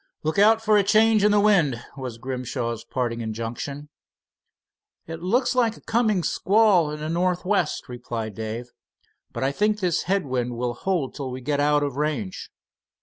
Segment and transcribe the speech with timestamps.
[0.23, 3.89] "Look out for a change in the wind," was Grimshaw's parting injunction.
[5.05, 8.71] "It looks like a coming squall in the northwest," replied Dave;
[9.31, 12.49] "but I think this head wind will hold till we get out of range.